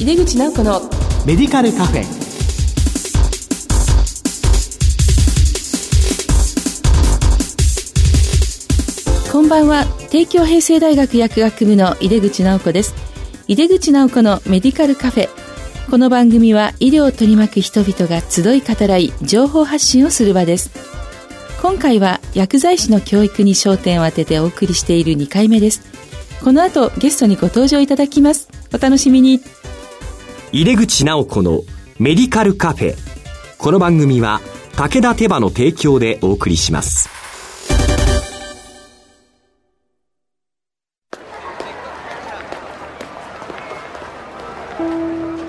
[0.00, 0.80] 井出口直子の
[1.26, 2.04] メディカルカフェ。
[9.30, 9.84] こんばんは。
[10.08, 12.94] 帝京平成大学薬学部の井出口直子です。
[13.46, 15.28] 井出口直子のメディカルカフェ。
[15.90, 20.70] この番組は医療を取り巻く人々が集い語らい情報発信をする場です。
[21.60, 25.82] 今回は薬剤師の教育に焦点を当ててお送りしている2回目です。
[26.42, 28.48] この後ゲストにご登場いただきます。
[28.72, 29.42] お楽しみに
[30.52, 31.60] 入れ口直子の
[32.00, 32.96] メディカルカフェ。
[33.56, 34.40] この番組は
[34.74, 37.08] 武田手羽の提供でお送りします。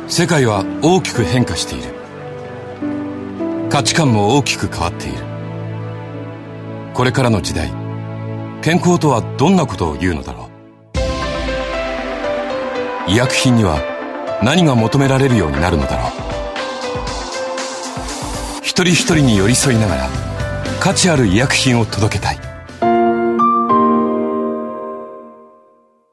[0.07, 1.95] 世界は大きく変化している。
[3.71, 5.17] 価値観も大きく変わっている。
[6.93, 7.73] これからの時代
[8.61, 10.52] 健康とはどんなことを言うのだろ
[13.07, 13.11] う。
[13.11, 13.79] 医薬品には
[14.44, 16.11] 何が求められるようになるのだろう。
[18.64, 20.09] 一人一人に寄り添いながら
[20.80, 22.39] 価値ある医薬品を届けたい。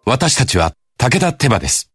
[0.04, 1.90] 私たちは武田手羽です。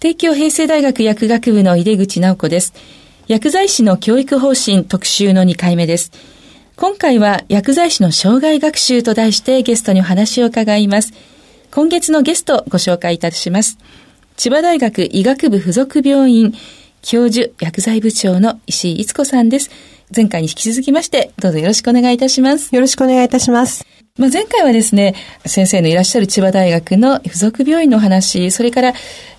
[0.00, 2.72] 帝京平成大学薬学部の井出口直子です。
[3.26, 6.10] 薬剤師の教育方針特集の2回目です。
[6.76, 11.12] 今回は薬剤師の障害学習と題してゲストにお話を伺います。
[11.70, 13.76] 今月のゲストご紹介いたします。
[14.38, 16.54] 千葉大学医学部附属病院
[17.02, 19.68] 教授薬剤部長の石井逸子さんです。
[20.14, 22.72] 前回に引き続きまして、どうぞよろしくお願いいたします。
[22.72, 23.84] よろしくお願いいたします。
[24.16, 28.94] まあ、前回はですね、先生のいらっしゃる千葉大学の附属病院の話、それから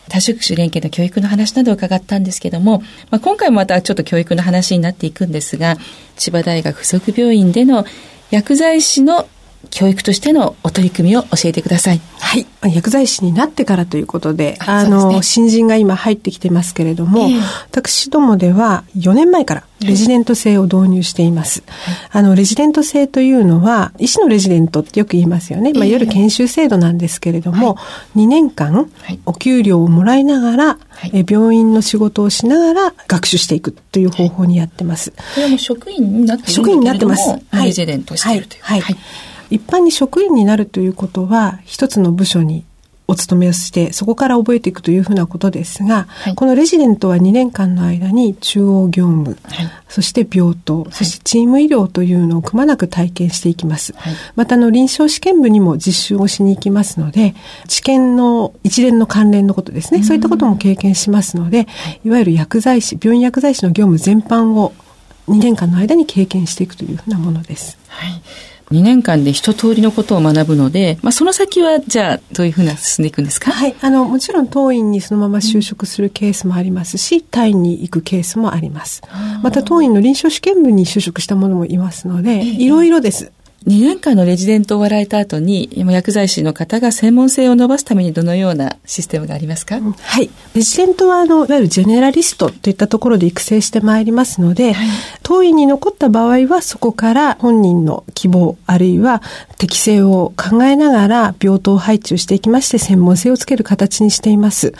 [0.09, 5.78] 多職種連携の教育の話などを伺ったんですけども、まあ、今回もまたちょっと教育の話になっていくんですが、
[6.17, 7.86] 千葉大学附属病院での
[8.31, 9.30] 薬剤師の
[9.72, 12.02] 教育としてのお取り組みを教えてください。
[12.20, 12.46] はい。
[12.74, 21.64] 薬剤師になってからということで、あの、ね、新人が今入ってきてますけれども、えー、私どもでは4年前からレジデント制を導入しています。
[21.68, 25.74] はい、あの、レジデント制というのは、医師のレジデントってよく言いますよね。
[25.74, 27.81] まあ、いわゆる研修制度なんですけれども、は
[28.16, 28.90] い、2年間、
[29.25, 35.12] お給料をもらいながら、はい、え病院の仕事をしながら学習していくという方法にやってます。
[35.12, 37.40] これはもう職員になって職員になってます。
[37.53, 38.62] レジデントしているという。
[38.64, 38.81] はい
[39.50, 42.66] 一般に職員になるということは、一つの部署に
[43.10, 53.94] お勤めをして、そこから覚えていくというふうなことですが、はい、このレジデントは2年間の間に中央業務、はい、そして病棟、そしてチーム医療というのをくまなく体験していきます。
[53.98, 57.34] はい、また、あの、臨床試験部にも実習をしに行きますので、
[57.68, 61.68] 治験の一連の関連のことですね、そういったことも経験しますので、
[62.06, 62.10] い。
[62.12, 64.72] わゆる薬剤師、病院薬剤師の業務全般を
[65.28, 67.80] 2年間の間に経験していくというふうなものです。
[67.88, 68.22] はい
[68.72, 73.52] 2年間で一通りのことを学ぶので、まあ、その先はじゃあどういうふうな進んでいくんですか？
[73.52, 73.75] はい。
[73.81, 79.02] あの、もちろん当院にそのまま就職するケースもありますし、単位に行くケースもあります。
[79.41, 83.31] また当院の臨床試験部に就職した者もいますので、いろいろです。
[83.68, 90.30] 2年間のレジデントを終わられた後に、薬剤師の方が専門性を伸ばすためにどのようなシステムがありますか、はい。
[90.56, 94.88] レジデントは、あの、いわゆるジェネラリストといったところで育成してまいりますので、はい、
[95.24, 99.22] 当院に残った場合は、そこから本人の希望、あるいは
[99.58, 104.74] 適性を考えながら病棟配置をしていきまして、専門性をつける形にしています。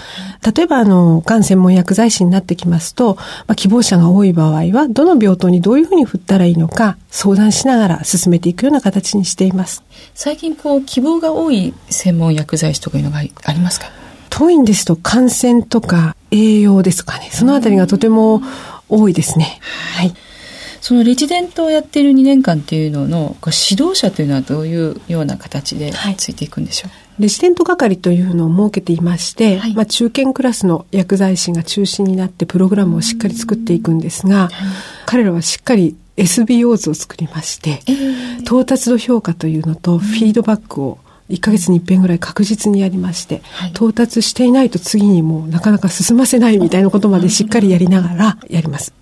[0.56, 3.16] 例えば、あの、がん専門薬剤師になってきますと、
[3.48, 9.84] まあ、希望者が多い場合は、どの病棟にどういうふうに振ったらいいのか、相談しながら進めていくような形にしています。
[10.14, 13.88] 最近こう希望が多い専門薬剤師とかいうのがありますか？
[14.30, 17.30] 当院ですと感染とか栄養ですかね。
[17.32, 18.42] そのあたりがとても
[18.88, 19.60] 多いですね。
[19.96, 20.14] はい。
[20.82, 34.52] そのレジデントをやっている2年間っていうのの指導者というのはどういうような形でついていくんでしょう、はい、レジデント係というのを設けていまして、はい、まあ、中堅クラスの薬剤師が中心になってプログラムをしっかり作っていくんですが、はい、
[35.06, 41.00] 彼らはしっかり SBO 図を作りまして、えー、到達度評価というのとフィードバックを
[41.30, 48.94] 1ヶ月に一遍ぐらい確実にやりまして、はい、到達していないと次にもうなかなか進ませないみたいなことまでしっかりやりながらやります。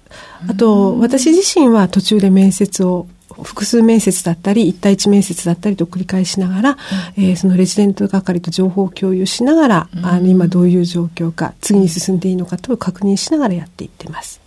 [0.47, 3.07] あと、私自身は途中で面接を
[3.43, 6.77] 複数面接だったり、一対一面接だったりと繰り返しながら、
[7.17, 14.41] うん、えー、そのレジデント係と情報を共有しながら、うん、あの今どういう状況か、次に進んでいいのかと確認しながらやっていってます。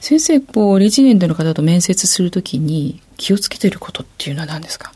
[0.00, 4.92] 先生、こう、レジデントの方と面接するときに気をつけていることっていうのは何ですか？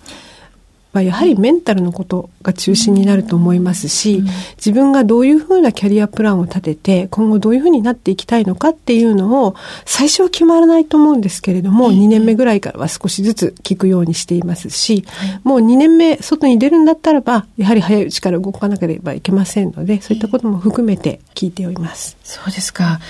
[0.92, 4.22] はやはりメンタルのことが中心になると思いますし、
[4.58, 15.04] 自分がどういうふうなキャリアプランを立てて、今後どういうふうになっていきたいのかっていうのを、最初は決まらないと思うんですけれども、2年目ぐらいからは少しずつ聞くようにしていますし、
[15.42, 22.16] もう2年目外に出るんだったらば、やはり早いうちから動かなければいけませんので、そういったことも含めて聞いております。
[22.22, 23.00] そうですか。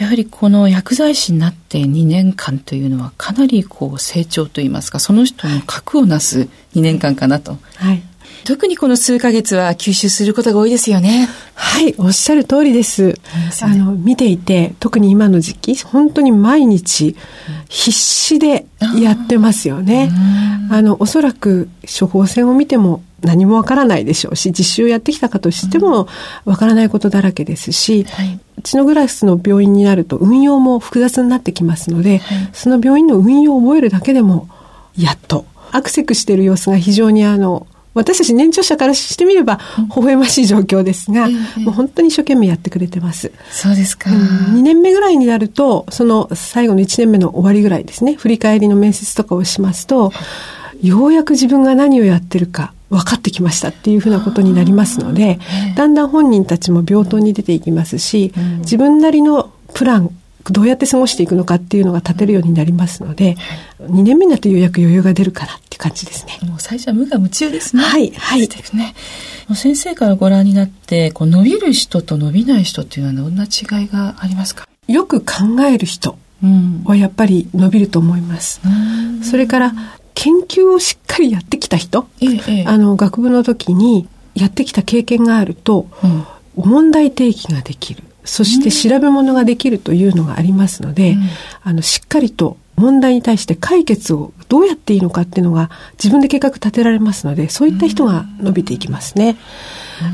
[0.00, 7.58] やはりこの薬剤師になって2年間というのはかなりこう成長といいますか、その人の核をなす2年間かなと。
[8.40, 8.46] はい。
[8.46, 11.28] 特にこの数ヶ月は吸収することが多いですよね。
[11.54, 13.14] はい、おっしゃる通りです。
[13.62, 17.16] あの、見ていて、特に今の時期、本当に毎日
[17.68, 18.66] 必死で
[18.98, 20.10] やってますよね。
[20.70, 21.68] あの、おそらく
[22.00, 26.08] 処方箋を見ても何もわからないでしょうし、実習をやってきたかとしても
[26.44, 34.48] わからないことだらけですし、はい、血のグラスの病院になると運用も複雑になってきますので、はい、その病院の運用を覚えるだけでも、
[34.96, 39.58] やっと、アクセクしている様子が非常にあの、私たち年長者からしてみれば、
[39.96, 43.32] 微笑ましい状況ですが、うん、もう本当に一生懸命やってくれてます。
[43.50, 44.18] そうですか、うん。
[44.58, 50.12] 2年目ぐらいになると、その最後の1年目の終わりぐらいですね、振り返りの面接とかをしますと、
[50.82, 55.38] ようやく自分が何をやってるか分かってきましたっていうふうなことになりますので、
[55.76, 60.10] だんだん本人たちも病棟に出ていきますし、自分なりのプラン、
[60.44, 63.36] どうやって過ごしていくのかっていうのが立てるようになりますので、
[63.80, 66.38] 2年目になってようやく余裕が出るかなっていう感じですね。
[66.48, 67.82] もう最初は無我夢中ですね。
[67.82, 68.48] はい、はい。
[68.48, 68.94] ですね。
[69.54, 74.68] 先生からご覧になって、こう伸びる人と伸びない人っていうのはどんな違いがありますか？
[74.86, 76.18] よく考える人
[76.84, 78.60] はやっぱり伸びると思います。
[79.22, 79.72] それから
[80.14, 91.22] 研究をしっかりやってきた人、ええ、あの学部の時にやってきた経験があると、うん、問題提起ができるそして調べ物ができるというのがありますので、うん、
[91.62, 99.36] あのしっかりと問題に対して解決をどうやっていいのかっていうのが自分で計画立てられますのでそういった人が伸びていきますね。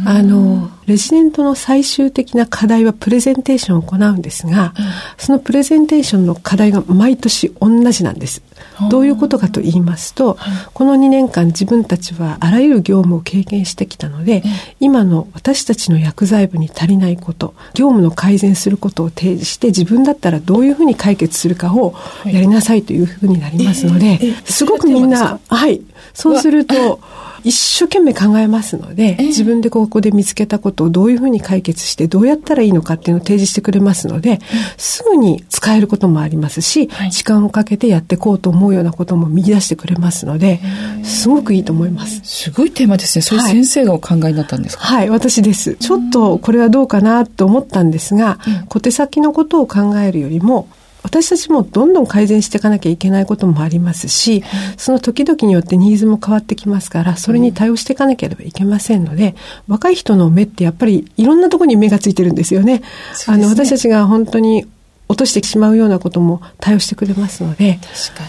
[0.04, 4.72] あのレジデントの最終的な課題はプレゼンテーションを行うんですが、
[5.18, 8.42] そのプレゼンテーションの課題が毎年同じなんです。
[8.90, 10.38] どういうことかと言いますと、
[10.74, 14.42] この2年間自分たちはあらゆる業務を経験してきたので、
[14.80, 21.94] 今の私たちの薬剤部に足りないこと、業務の改善することを提示して、自分だったらどういうふうに解決するかを
[22.24, 25.80] やりなさいというふうになりますので、すごくみんな、はい、
[26.14, 27.00] そうすると、
[27.44, 34.40] 一生懸命考えますので、自分でここで見つけたことをどういうふうに解決してどうやったらいいのかっていうのを提示してくれますので、
[34.76, 40.60] すぐに使えることもありますし、時間をかけてやっていこうと思うようなことも見出してくれますので、
[41.04, 42.20] すごくいいと思います。
[42.24, 43.22] すごいテーマですね。
[43.22, 45.76] それ先生がお考えになったんですか、はい、はい、私です。
[45.76, 48.38] ちょっとこれはどうかなと思ったんですが、
[48.68, 50.68] 小手先のことを考えるよりも、
[51.06, 54.44] 私たちもどんどん改善していかなきゃいけないこともありますし、
[54.76, 59.34] その時々によってニーズも変わってきますから、それに対応していかなければいけませんので、
[59.66, 62.66] 若い人の目ってやっぱりいろんなところに目がついてるんですよね。
[62.66, 62.82] ね。
[63.26, 64.66] あの、私たちが本当に
[65.08, 67.78] 落としてしまうようなことも対応してくれますので、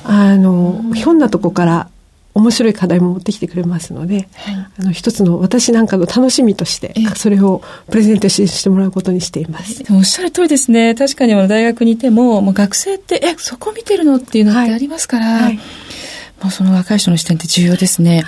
[0.04, 1.90] あの、ひょんなとこから
[2.38, 9.84] 面白い課題も持ってきてくれますので、はい、あの一つの私なんかの楽しみとして、それをプレゼントしてもらうことにしています。
[9.92, 10.96] おっしゃる通りですね。
[10.96, 15.62] 確かに大学にいても、もう学生って、え、そこ見てるのっていうのってありますから、はいはい、も
[16.48, 18.24] うその若い人の視点って重要ですね。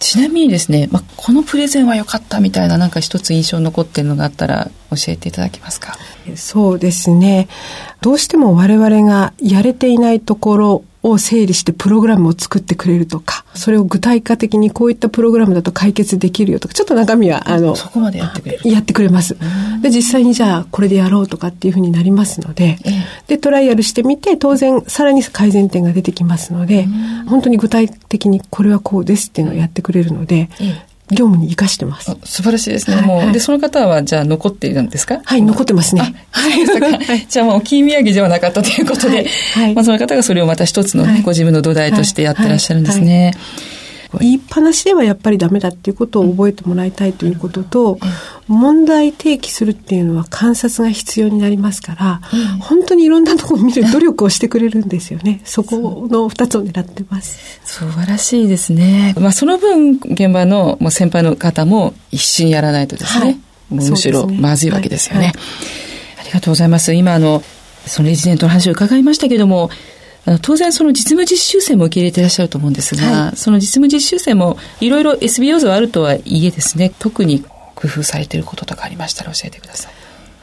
[0.00, 5.94] ちなみにですね、まあ、このプレゼンは良かったみたいななんか一つ印象に残ってるのがあったら教えていただけますか？
[6.36, 7.48] そうですね。
[8.00, 19.36] どうしても我々がやれていないところを整理してプログラムを作ってくれるとか、それを具体化的にこういったプログラムだと解決できるよとか、ちょっと中身は、あの、そこまでやってくれるやってくれます。
[19.82, 22.78] で、実際にじゃあこれでやろうとかっていうふうになりますので、
[23.28, 26.86] で、トライアルしてみて、当然さらに改善点が出てきますので、
[27.26, 30.50] 本当に具体的にこれはこうですっていうのをやってくれるので、
[31.10, 32.16] 業務に生かしてます。
[32.24, 32.96] 素晴らしいですね。
[32.96, 35.20] はい、もう、で、その方は、じゃあ残っているんですか？
[35.24, 36.14] はい、残ってますね。
[36.30, 36.48] は
[37.14, 37.26] い。
[37.28, 43.34] じゃあもう、金土産ではなかったということで、はい、まあ、その方がそれをまた一つのね、ご自分の土台としてやってらっしゃるんですね。
[44.18, 47.98] 言いっぱなしではやっぱりダメだっていうことを覚えてもらいたいということと、
[48.48, 52.20] 問題提起するっていうのは観察が必要になりますから、
[52.60, 55.40] 本当にいろんなところを見る努力をしてくれるんですよね。
[55.44, 57.60] そこの二つを狙ってます。
[57.64, 59.14] 素晴らしいですね。
[59.18, 63.24] まあその分、現場のもう先輩の方も一緒にやらないとですね。
[63.24, 63.38] はい、
[63.70, 65.20] むしろまずいわけですよね。
[65.20, 65.36] はいはい、
[66.20, 66.92] ありがとうございます。
[66.94, 67.42] 今あの、
[67.86, 69.70] そのレジデントの話を伺いましたけども、
[70.30, 77.42] あの当然その実務実習生も受け入れていらっしゃると思うんですが、はい、その実務実習生もいろいろ SBO 図はあるとはいえですね、特に
[77.74, 79.92] 工夫されていることとかありましたら教えてください。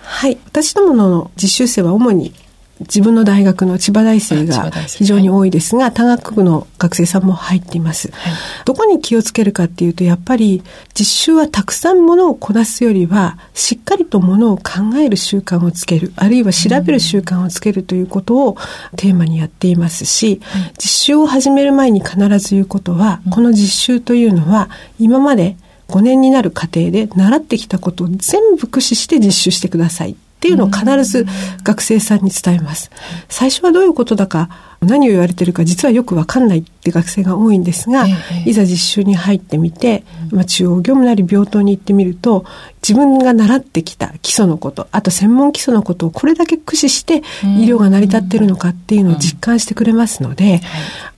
[0.01, 0.38] はい。
[0.46, 2.34] 私どもの実習生は主に
[2.82, 8.12] 自分の大学の千葉大生が非常に多いですが、多学部の学生さんも入っています。
[8.12, 8.34] はい、
[8.66, 18.58] どこに気をつけるかっていうと、やっぱり実習はたくさんものをこなすよりは、しっかりとものを考える習慣をつける、あるいは調べる習慣をつけるということを
[18.96, 20.42] テーマにやっていますし、
[20.78, 24.70] 実習を始める前に必ず言うことは、この実習というのは、
[25.00, 25.58] 今まで
[25.88, 31.25] 5年になる過程で習ってきたことを全部駆使して実習してくださいっていうのを必ず
[31.63, 32.91] 学生さんに伝えます。
[33.27, 34.50] 最初はどういうことだか、
[34.82, 38.06] 何を言われてるか実はよくわかんないって学生が多いんですが、
[38.46, 42.46] いざ実習に入ってみて、まあ、中央業務なり病棟に行ってみると、
[42.88, 50.62] 自分が習ってきた基礎のこと、あと専門基礎のことをこれだけ駆使して医療が成り立ってるのかっていうのを実感してくれますので、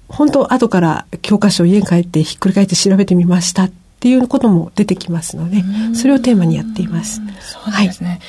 [0.08, 7.22] 本当後から教科書を家に帰ってひっくり返って調べてみましたっていうことも出てきますので、それをテーマにやっています。
[7.42, 8.10] そうですね。
[8.10, 8.20] はい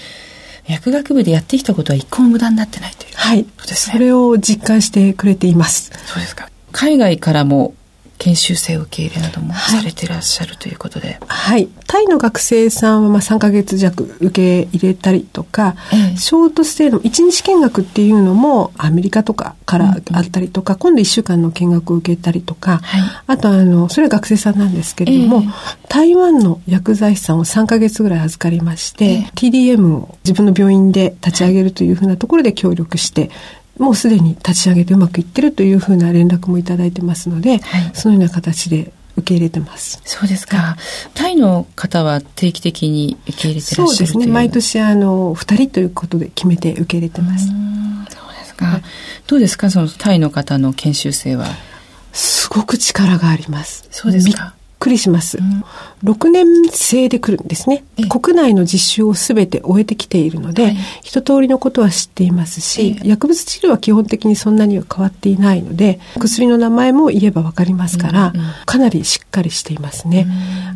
[0.71, 5.91] 薬学部でやってきたことは一個も無駄になってないという、はい、それを実感してくれています。
[6.07, 6.49] そうですか。
[6.73, 7.75] 海外からも
[8.21, 11.19] 研修生受け入れなどもされてらっしゃるということで。
[11.27, 11.69] はい。
[11.87, 25.49] タイの学生さんはまあ3ヶ月弱受け入れたりとか、ええ、ショートステイの1日見学っていうのもアメリカとかからあったりとか、うんうん、今度1週間の見学を受けたりとか、はい、あとあの、それは学生さんなんですけれども、え、
[25.89, 33.31] 台湾の薬剤師さんを3ヶ月ぐらい預かりまして、TDM を自分の病院で立ち上げるというふうなところで協力して、
[33.81, 40.01] もうすでに立ち上げてうまくいってるというふうな連絡もいただいてますので、はい、そのような形で受け入れてます。
[40.05, 40.57] そうですか。
[40.59, 40.77] はい、
[41.15, 44.27] タイの方は定期的に受け入れてらっしゃるそうですね。
[44.27, 47.49] 毎年あの二人ということで決めて受け入れてます。
[47.49, 48.67] そうですか。
[48.67, 48.83] はい、
[49.27, 49.71] どうですか？
[49.71, 51.47] そのタイの方の研修生は。
[52.13, 53.87] すごく力があります。
[53.91, 54.55] そうですか。
[54.81, 55.39] くりします。
[55.39, 55.65] うん、
[56.11, 57.85] 6年生で来るんですね。
[58.09, 70.27] 国内の実習をすべて終えてきているので、はい、一通りのことは知っていますし、薬物治療は基本的にそんなには変わっていないので、薬の名前も言えばわかりますから、うんうん、かなりしっかりしていますね。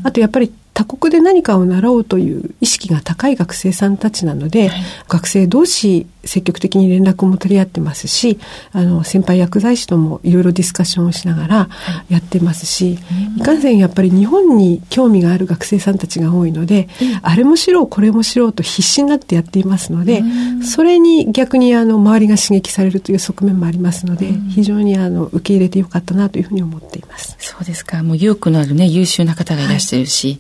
[0.05, 8.40] あとやっぱり他国で何かを習おうという意識が高い学生さんたちなので、はい、学生同士積極的に連絡も取り合ってますし、
[8.73, 11.69] あの、先輩薬剤師ともいろいろディスカッションをしながら
[12.09, 13.00] やってますし、は
[13.37, 16.88] い、いかんせんやっぱり日本に興味がある学生さんたちが多いので、
[17.23, 20.25] あれもしろう、これもしろうと必死になってやっていますので、
[20.62, 27.37] それに逆にあの、周りが刺激されるという側面もありますので、非常にあの、受け入れてよかったなというふうに思っています。
[27.38, 28.02] そうですか。
[28.02, 30.38] もう意欲のあるね、優秀な方がいらっしゃるし、はい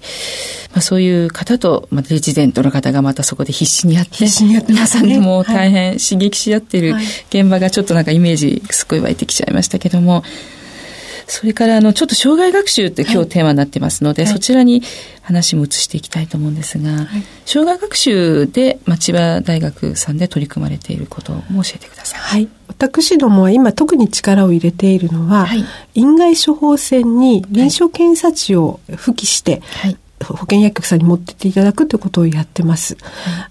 [0.72, 6.94] まあ、そういう方と、まあ、レジデントの方がまたそこで必死にやって、って、ね、皆さんでも大変刺激し合ってる
[7.30, 10.24] 現場がちょっとなんかイメージすごい湧いてきちゃいましたけども、
[11.26, 14.82] それからあのちょっと障害学習って今日テーマになってますので、はい、そちらに
[15.22, 17.06] 話も移していきたいと思うんですが、はい、
[17.46, 22.20] 障害学習で、まあ、千葉大学さんで取り組まれていることも教えてください。
[22.20, 22.48] はい。
[22.68, 25.64] 私どもは今特に力を入れているのは、はい、
[25.94, 32.96] 院外処方箋に臨床検査値を付記して、はい、保険薬局さんに持ってっていただくということをやってます。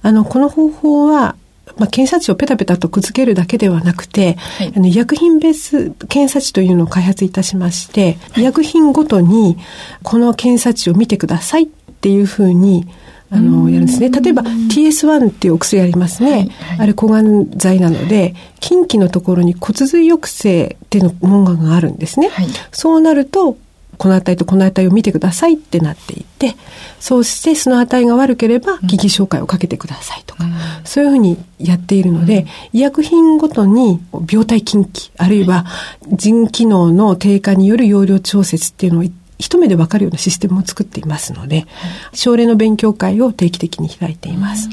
[0.01, 1.35] あの、この方法は、
[1.77, 9.57] まあ、検査値をペタペタとくっつけるだけではなくて、はい、あの医薬品ベース検査値というのを開発いたしまして、はい、医薬品ごとに
[10.03, 11.67] この検査値を見てくださいっ
[12.01, 12.87] ていうふうに
[13.33, 14.09] あの、やるんですね。
[14.09, 16.31] 例えば TS1 っていうお薬ありますね。
[16.31, 22.29] はいはい、あれ抗がん剤なので、近畿のところに骨髄抑制っていうの文言があるんですね。
[22.29, 23.57] はい、そうなると、
[23.97, 26.55] この値とこの値を見てくださいってなっていて、
[26.99, 30.51] そうしてその値が悪ければ、疑義紹介をかけてくださいとか、うん、
[30.83, 32.39] そういうふうにやっているので、
[32.73, 35.65] うん、医薬品ごとに病態禁忌、あるいは
[36.11, 39.03] 腎機能の低下による容量調節っていうのを
[39.37, 41.65] 一目でわかるようなシステムを作っていますので、
[42.13, 44.69] 症例の勉強会を定期的に開いています。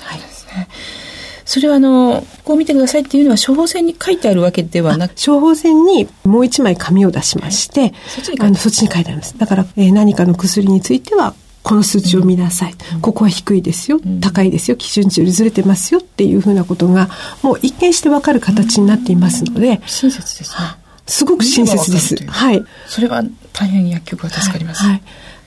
[0.00, 0.20] はい。
[0.20, 0.46] そ
[1.60, 9.36] れはあの、ここを見てくださいっていうのは処方箋に書いてあるわけではなく処方箋にもう一枚紙を出しまして、はい、そっちにあのそっちに書いてあります。
[9.38, 12.74] だから、えー、何かの薬については、この数値を見なさい。
[12.94, 13.98] うん、ここは低いですよ。
[14.04, 14.76] うん、高いですよ。
[14.76, 17.08] 基準値よりずれてますよっていうふうなことが、
[17.42, 19.80] もう一見してわかる形になっていますので。
[19.86, 20.58] 親切ですね。
[21.06, 22.16] すごく親切です。
[22.26, 22.62] はい。
[22.86, 23.22] それは
[23.52, 24.82] 大変薬局は助かります。
[24.82, 25.02] はい、はい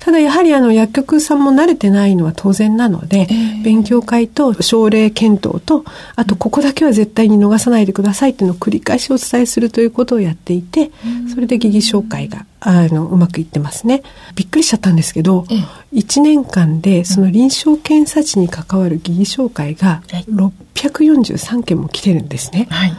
[0.08, 5.84] ただやはりあの薬局さんも慣れてないのは当然なので、えー、勉強会と症例検討と、
[6.16, 10.92] あとここだけは絶対に逃さないでくださいっていうのを繰り返しお伝えするということをやっていて、
[11.34, 14.02] それで疑義紹介があのうまくいってますね。
[14.34, 15.66] びっくりしちゃったんですけど、えー、
[15.98, 22.68] 1年間でその臨床検査値に関わる疑義紹介が643件も来てるんですね。
[22.70, 22.94] はい、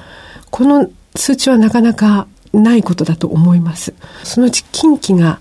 [0.50, 3.94] この数値はなかなかないことだと思います。
[4.24, 5.40] そのうち近畿が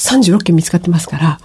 [0.00, 1.40] 36件見つかってますから、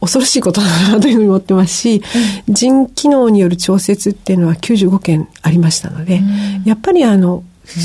[0.00, 2.02] 恐ろしいことだなというふうに思ってますし、
[2.48, 7.42] うん、人機能による調節っていうのは95件ありましたので、うん、やっぱりあの、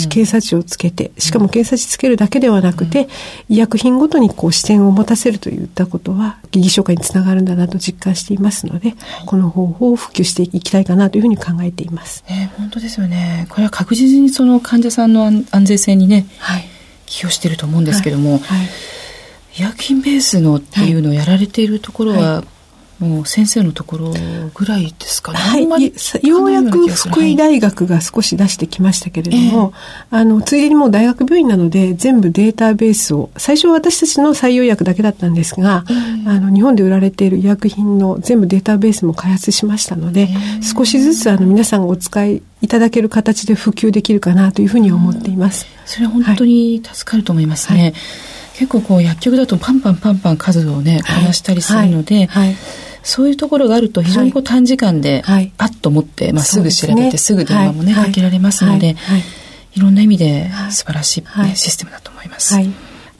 [0.09, 3.09] 検査値をつけて、しかも検査値つけるだけではなくて、
[3.49, 12.23] 医薬品ごとにこう視点を持たせるといったことは、疑義紹介につながるんだなと実感していますので、この方法を普及していきたいかなというふうに考えています。
[12.29, 13.45] ね、本当ですよね。
[13.49, 16.65] これは確実にその患者さんの安全性にね、はい、
[17.05, 18.39] 寄与していると思うんですけども、はい。
[18.39, 18.69] はい
[19.57, 22.43] 医薬品ベースのっていうのをやられているところは、
[23.00, 24.13] もう先生のところ
[24.53, 25.39] ぐらいですかね。
[25.39, 26.27] はい。
[26.27, 29.74] ようやく福井大学が少し出してきましたけれども、
[30.12, 45.65] えー、あの、ついでにもう大学病院なので全部データベースを、最初は私たちの採用薬だけだったんですが、えー、あの、日本で売られている医薬品の全部データベースも開発しましたので、えー、少しずつあの、皆さんがお使いいただける形で普及できるかなというふうに思っています。
[45.86, 47.81] それは本当に助かると思いますね。
[47.81, 47.93] はい
[48.57, 52.48] 結構こう薬局だとパンパンパンパン数をね、こなしたりするので、はい。
[52.48, 52.55] はい。
[53.03, 55.24] そういうところがあると非常にこう短時間で
[55.57, 58.95] パッと持って、まあ、すぐ調べてすぐ電話もね、かけられますので、
[59.75, 59.79] い。
[59.81, 62.55] ろんな意味で素晴らしい、ねシステムだと思います。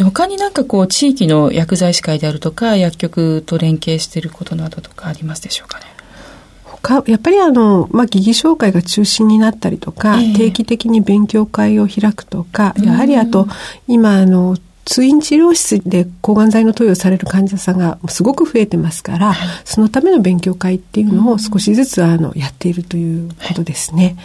[0.02, 5.86] 他になんかこう地域の薬剤師会であるとか薬局と連携していることなどとかありますでしょうかね？
[6.66, 13.48] 他やっぱりあの、まあ、疑義紹介が中心になったりとか、えー、定期的に勉強会を開くとか、やはりあと、
[13.88, 24.16] 今あの通院治療室で抗がん剤の投与される患者さんがすごく増えてますから、はい、そのための勉強会っていうのを少しずつあのやっているということですね。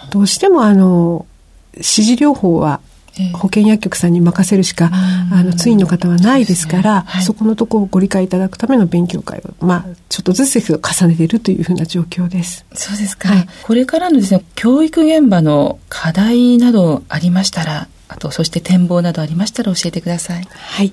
[0.00, 1.26] はい、どうしてもあの
[1.74, 2.80] 指示療法は
[3.34, 7.02] 保健薬局さんに任せるしか、あの、通院の方はないですから、そ、ね。
[7.06, 12.66] はい、そこのところをご理解いただくための勉強会を、まあ、ちょっとずつ重ねているというふうな状況です。
[12.74, 13.30] そうですか。
[13.30, 20.48] はい、これからのですね、教育現場の課題などありましたら、あとそして展望などありましたら教えてください。
[20.50, 20.92] はい。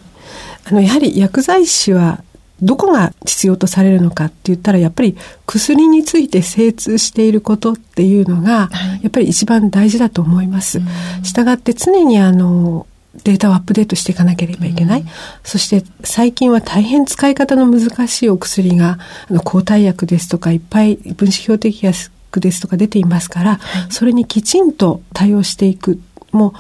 [0.66, 2.24] あのやはり薬剤師は
[2.62, 8.70] どこが必要とされるのかって言ったらやっぱり薬について精通していることっていうのが、
[9.02, 10.80] やっぱり一番大事だと思います。
[11.24, 12.88] したがって常にあの
[13.24, 15.02] データをアップデートしていかなければいけない。
[15.02, 15.08] うん、
[15.44, 18.98] そして最近は大変使い方の難しいお薬が、
[19.30, 26.00] あの抗体薬ですとかいっぱい分子標的薬ですとか出ていますから、はい、それにきちんと対応していく。
[26.32, 26.54] もう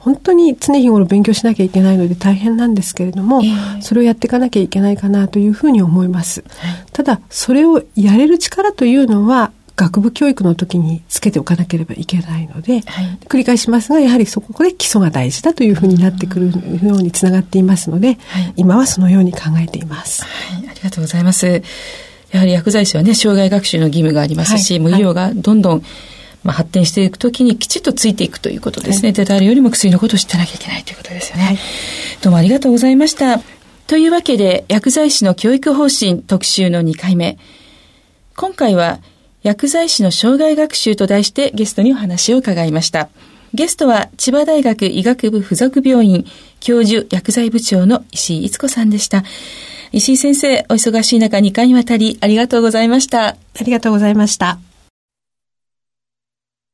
[0.00, 6.42] 本当に常日頃勉強しなきゃいけないので大変なんですけれども、えー、それをやっていかなきゃいけないかなというふうに思います。
[6.48, 16.50] はい、ただ、それをやれる力というのは、学部教育の時につけておかなければいけないので、はい、繰り返しますが、やはりそこで基礎が大事だというふうになってくる
[16.86, 20.22] ようにつながっていますので、はい、今はそのように考えています。
[20.24, 20.28] は
[20.62, 21.62] い、ありがとうございます。
[22.30, 25.82] やはり薬剤師はね、障害学習の義務がありますし、もう医療がどんどん
[26.42, 29.12] まあ、発展していくときにきちっとついていくということですね。
[29.14, 31.44] はい、誰よりも薬のことを知ってなきゃいけないということですよね。
[31.44, 31.58] はい、
[32.22, 33.40] どうもありがとうございました。
[33.86, 37.38] というわけで、薬剤師の教育方針特集の2回目。
[38.36, 39.00] 今回は、
[39.42, 43.08] 薬剤師の障害学習と題してゲストにお話を伺いました。
[43.52, 46.24] ゲストは千葉大学医学部附属病院
[46.60, 49.24] 教授薬剤部長の石井逸子さんでした。
[49.92, 53.28] 石井先生、お忙しい中2回にわたりありがとうございました。
[53.28, 54.60] ありがとうございました。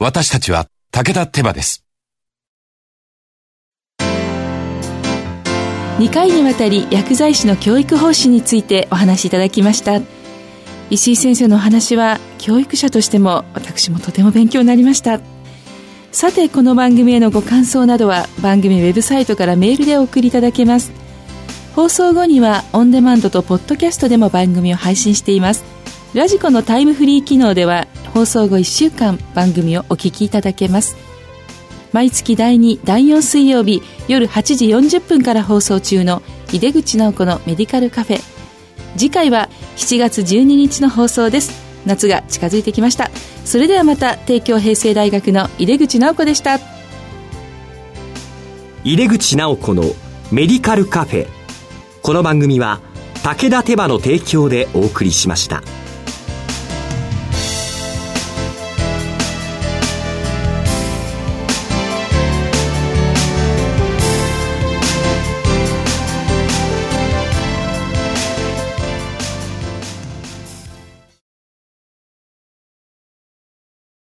[0.00, 1.84] 私たちは武田手羽です。
[5.98, 10.00] 2回にわたり薬剤師の教育方針についてお話しいただきました。
[10.90, 15.20] 石井先生のお話は教育者としても私もとても勉強になりました。
[16.12, 20.92] さてこの番組へのご感想などは番組ウェブサイトからメールでお送りいただけます。
[21.74, 25.77] 放送後にはオンデマンドとポッドキャストでも番組を配信しています。
[26.14, 30.96] ラジコのタイムフリー機能では放送後1週間番組をお聞きいただけます。
[31.92, 38.20] 毎月第2第4水曜日夜8時40分から放送中の井出口直子のメディカルカフェ。
[38.96, 41.52] 次回は7月12日の放送です。
[41.84, 43.10] 夏が近づいてきました。
[43.44, 46.58] それではまた帝京平成大学の井出口直子でした。
[48.82, 49.82] 井出口直子の
[50.32, 51.26] メディカルカフェ。
[52.00, 52.80] この番組は
[53.22, 55.62] 武田手羽の提供でお送りしました。